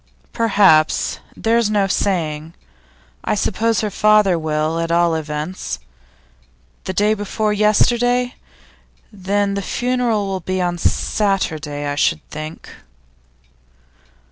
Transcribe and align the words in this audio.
'Perhaps; 0.33 1.19
there's 1.37 1.69
no 1.69 1.85
saying. 1.85 2.55
I 3.23 3.35
suppose 3.35 3.81
her 3.81 3.91
father 3.91 4.35
will, 4.35 4.79
at 4.79 4.91
all 4.91 5.13
events. 5.13 5.77
The 6.85 6.93
day 6.93 7.13
before 7.13 7.53
yesterday? 7.53 8.33
Then 9.13 9.53
the 9.53 9.61
funeral 9.61 10.25
will 10.25 10.39
be 10.39 10.59
on 10.59 10.79
Saturday, 10.79 11.85
I 11.85 11.93
should 11.93 12.27
think. 12.29 12.69